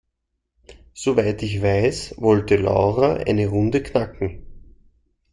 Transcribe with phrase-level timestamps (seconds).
[0.95, 4.43] Soweit ich weiß, wollte Laura eine Runde knacken.